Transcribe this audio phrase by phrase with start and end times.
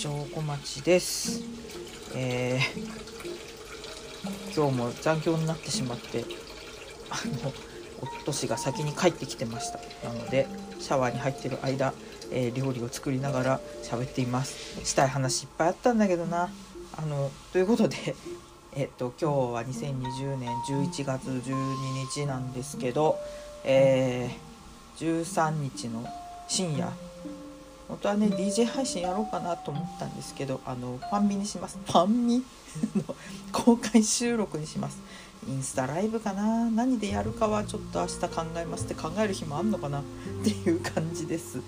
[0.00, 1.42] 証小町です、
[2.14, 6.24] えー今日も残業になってしまって
[7.10, 7.52] あの
[8.24, 9.78] 夫氏が先に帰ってきてました。
[10.08, 10.46] なので
[10.78, 11.92] シャワーに入ってる間、
[12.32, 14.82] えー料理を作りながら喋っています。
[14.86, 16.48] したい話いっぱいあったんだけどな。
[16.96, 18.16] あのということで
[18.74, 23.18] えっと今日は2020年11月12日なんですけど、
[23.64, 26.06] えー13日の
[26.48, 26.90] 深夜
[27.90, 31.78] 本当はね DJ 配信やろうかなと思ったんですけどあのファンミにします。
[31.84, 32.42] ファンミ？
[32.96, 33.14] の
[33.52, 34.98] 公開収録にします。
[35.48, 36.70] インスタライブかな？
[36.70, 40.00] 何でやるかはちょっと明日考えますって考える日もあんのかな？
[40.00, 40.02] っ
[40.44, 41.60] ていう感じです。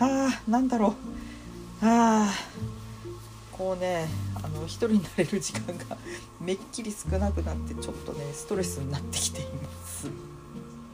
[0.00, 1.86] あーなんだろう。
[1.86, 4.08] あーこうね
[4.42, 5.96] あの一人になれる時間が
[6.40, 10.08] めっきり少なくなってちょっとねストレスになってきています。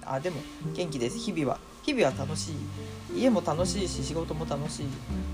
[0.07, 0.41] あでも
[0.75, 1.19] 元気です。
[1.19, 3.19] 日々は日々は楽しい。
[3.19, 4.87] 家も楽しいし仕事も楽しい。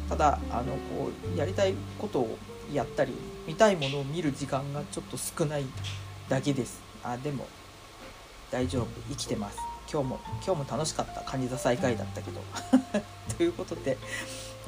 [0.09, 2.39] ただあのこうやりたいことを
[2.73, 3.12] やったり
[3.47, 5.65] 見たいものを見る時間がちょっと少ない
[6.28, 6.81] だけです。
[7.03, 7.47] あでも
[8.50, 8.87] 大丈夫。
[9.11, 9.59] 生きてます。
[9.93, 11.20] 今日も今日も楽しかった。
[11.23, 12.41] カニ座再会だったけど。
[13.37, 13.98] ということで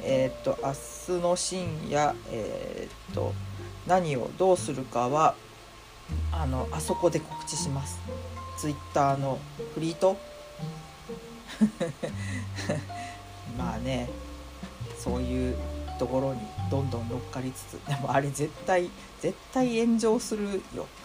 [0.02, 3.32] えーっと明日の深夜えーっと
[3.86, 5.34] 何をどうするかは
[6.33, 8.00] あのあそこで告知します。
[8.58, 9.38] ツイッターの
[9.74, 10.16] フリート。
[13.56, 14.08] まあね
[14.98, 15.56] そういう
[15.98, 20.86] ところにどんどん乗っかりつつでもあれ絶対絶対炎上するよ。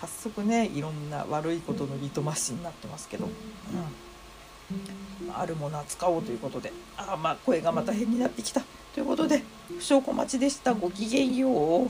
[0.00, 6.72] 早速ねいろんな悪いことのリトマスになってますけど、うん、あるものは使おうということで。
[6.96, 8.62] あまあ声がまた変になってきた。
[8.94, 9.42] ということで
[9.76, 10.72] 不祥小町でした。
[10.72, 11.88] ごきげんよう。